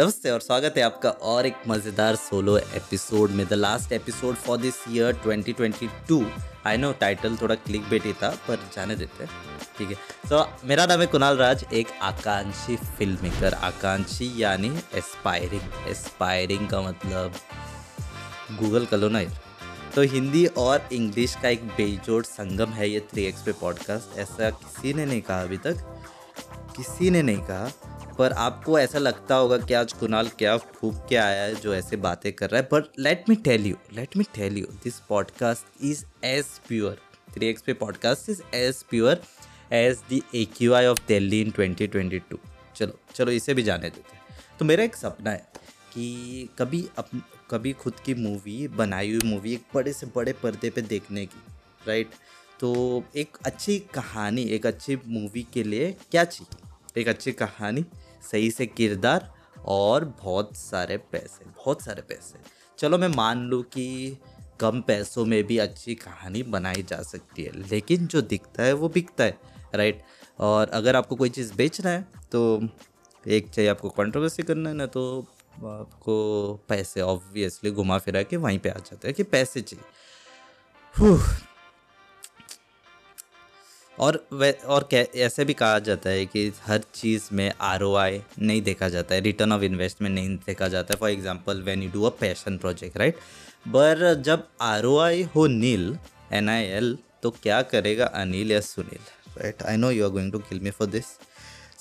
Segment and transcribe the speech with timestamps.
[0.00, 4.58] नमस्ते और स्वागत है आपका और एक मज़ेदार सोलो एपिसोड में the last episode for
[4.58, 6.26] this year 2022
[6.66, 9.30] I know title थोड़ा क्लिक बेटी था पर जाने देते हैं।
[9.78, 9.96] ठीक है।
[10.30, 16.80] So, मेरा नाम है कुणाल राज एक आकांक्षी फ़िल्म मेकर आकांक्षी यानी एस्पायरिंग एस्पायरिंग का
[16.80, 17.32] मतलब
[18.52, 19.40] गूगल कर लो ना यार।
[19.94, 24.50] तो हिंदी और इंग्लिश का एक बेजोड़ संगम है ये थ्री एक्स पे पॉडकास्ट ऐसा
[24.50, 26.04] किसी ने नहीं कहा अभी तक।
[26.76, 27.91] किसी ने नहीं कहा।
[28.22, 31.96] पर आपको ऐसा लगता होगा कि आज कुणाल क्या फूक के आया है, जो ऐसे
[31.96, 35.84] बातें कर रहा है। पर let me tell you let me tell you this podcast
[35.84, 37.02] is as pure
[37.34, 39.22] three x पे podcast is as pure
[39.72, 42.38] as the A Q I of Delhi in twenty twenty two
[42.76, 45.48] चलो चलो, इसे भी जाने देते हैं। तो मेरा एक सपना है
[45.94, 47.08] कि कभी अप,
[47.50, 51.42] कभी खुद की मूवी बनाई हुई मूवी एक बड़े से बड़े पर्दे पे देखने की
[51.88, 52.10] राइट
[52.60, 56.68] तो एक अच्छी कहानी, एक अच्छी मूवी के लिए क्या चाहिए?
[57.00, 57.84] एक अच्छी कहानी
[58.22, 59.32] सही से किरदार
[59.66, 62.38] और बहुत सारे पैसे, बहुत सारे पैसे।
[62.78, 64.16] चलो मैं मान लूँ कि
[64.60, 68.88] कम पैसों में भी अच्छी कहानी बनाई जा सकती है, लेकिन जो दिखता है वो
[68.88, 69.38] बिकता है
[69.74, 70.02] राइट
[70.40, 72.68] और अगर आपको कोई चीज़ बेचना है तो
[73.24, 75.02] एक चाहिए आपको कंट्रोवर्सी करना है ना तो
[75.66, 76.14] आपको
[76.68, 79.84] पैसे ऑब्वियसली घुमा फिरा के वहीं पे आ जाते हैं कि पैसे चाहिए।
[84.02, 88.88] और वे, और ऐसे भी कहा जाता है कि हर चीज़ में आरओआई नहीं देखा
[88.88, 92.10] जाता है रिटर्न ऑफ़ इन्वेस्टमेंट नहीं देखा जाता है। For example when you do a
[92.20, 93.16] passion project right
[93.68, 95.96] पर जब आरओआई हो नील
[96.32, 99.04] एन आई एल तो क्या करेगा अनिल या Sunil?
[99.38, 101.04] Right I know you are going to kill me for this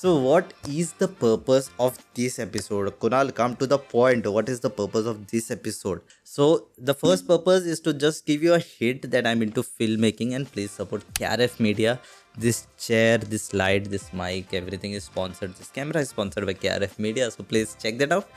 [0.02, 3.00] So, what is the purpose of this episode?
[3.00, 4.26] Kunal, come to the point.
[4.26, 6.02] What is the purpose of this episode?
[6.24, 10.34] So, the first purpose is to just give you a hint that I'm into filmmaking
[10.34, 12.00] and please support KRF Media.
[12.36, 15.54] This chair, this light, this mic, everything is sponsored.
[15.54, 17.30] This camera is sponsored by KRF Media.
[17.30, 18.28] So, please check that out.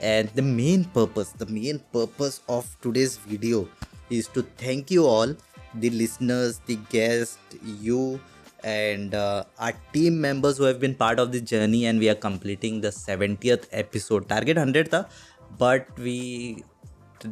[0.00, 3.66] And the main purpose, the main purpose of today's video
[4.10, 5.34] is to thank you all,
[5.72, 7.38] the listeners, the guests,
[7.80, 8.20] you
[8.64, 12.14] and uh, our team members who have been part of the journey and we are
[12.14, 14.28] completing the 70th episode.
[14.28, 15.06] Target 100 tha,
[15.58, 16.64] but we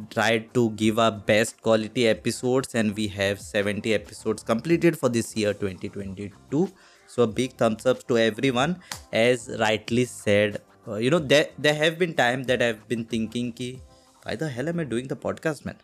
[0.09, 5.35] tried to give our best quality episodes and we have 70 episodes completed for this
[5.35, 6.71] year 2022
[7.07, 8.79] so a big thumbs up to everyone.
[9.11, 13.51] As rightly said uh, you know there there have been times that i've been thinking
[13.53, 13.69] ki
[14.23, 15.77] why the hell am i doing the podcast man?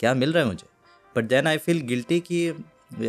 [0.00, 0.64] Kya mil raha hai mujhe?
[1.14, 2.40] But then i feel guilty ki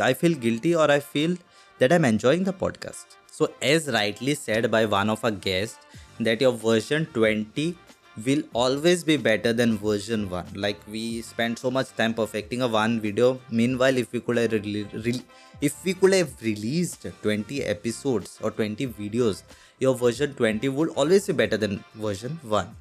[0.01, 1.37] i feel guilty or i feel
[1.79, 3.05] that I'm enjoying the podcast.
[3.31, 5.77] So, as rightly said by one of our guests,
[6.19, 7.77] that your version 20
[8.25, 12.67] will always be better than version 1 like we spent so much time perfecting a
[12.67, 13.39] one video.
[13.49, 15.21] Meanwhile if we could have re- re-
[15.61, 19.43] if we could have released 20 episodes or 20 videos
[19.79, 22.75] your version 20 would always be better than version 1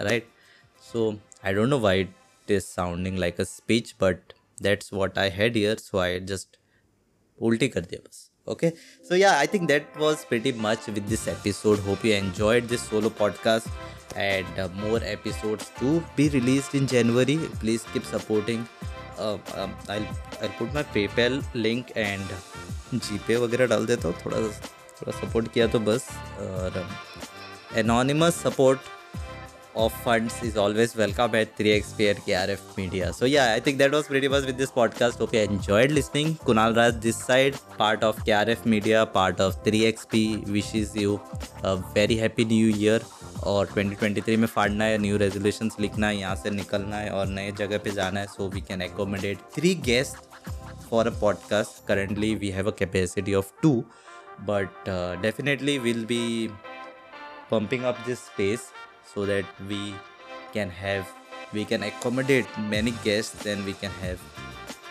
[0.00, 0.26] right?
[0.80, 2.08] So i don't know why it
[2.46, 5.76] is sounding like a speech but that's what i had here.
[5.78, 6.58] So i just
[7.40, 8.70] ulti kar diya bas okay
[9.08, 12.80] so yeah I think that was Beti much with this episode hope you enjoyed this
[12.80, 13.66] solo podcast
[14.16, 18.64] and more episode to be release in January please keep supporting
[20.94, 22.26] PayPal link and
[23.18, 24.38] GPay वगैरह डाल देता हूँ। थोड़ा
[24.72, 26.96] थोड़ा support किया तो बस। और
[27.74, 28.80] anonymous support
[29.75, 33.13] of funds is always welcome at 3xp at KRF Media.
[33.13, 35.19] So yeah, I think that was pretty much with this podcast.
[35.19, 36.35] Hope you enjoyed listening.
[36.49, 41.21] Kunal Raj this side, part of KRF Media, part of 3xp wishes you
[41.63, 42.99] a very happy new year
[43.47, 47.51] और 2023 में फाड़ना है new resolutions लिखना है यहाँ से निकलना है और नए
[47.59, 50.17] जगह पे जाना है so we can accommodate three guest
[50.89, 53.71] for a podcast currently we have a capacity of two
[54.49, 54.89] but
[55.21, 56.49] definitely will be
[57.51, 58.65] pumping up this space
[59.12, 59.94] so that we
[60.52, 61.04] can have
[61.52, 64.18] we can accommodate many guests and we can have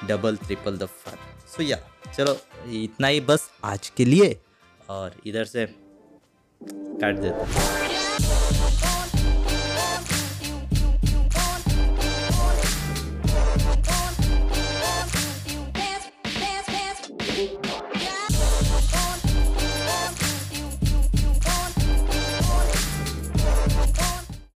[0.07, 2.35] double triple the fun so yeah चलो
[2.83, 4.35] इतना ही बस आज के लिए
[4.89, 5.65] और इधर से
[7.01, 7.83] काट देते हैं